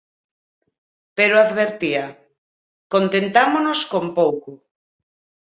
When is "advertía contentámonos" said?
1.45-3.79